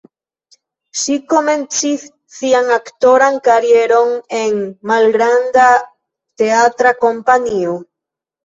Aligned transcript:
Ŝi 1.01 1.17
komencis 1.33 2.05
sian 2.37 2.71
aktoran 2.77 3.37
karieron 3.49 4.15
en 4.39 4.59
malgranda 4.93 5.69
teatra 6.45 6.97
kompanio. 7.07 7.79